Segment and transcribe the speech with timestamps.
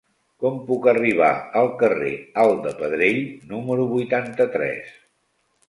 [0.43, 1.29] Com puc arribar
[1.59, 2.15] al carrer
[2.45, 3.23] Alt de Pedrell
[3.55, 4.93] número vuitanta-tres?